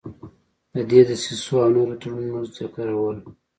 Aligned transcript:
د 0.73 0.77
دې 0.89 1.01
دسیسو 1.09 1.53
او 1.63 1.69
نورو 1.75 1.93
تړونونو 2.01 2.39
ذکرول. 2.57 3.17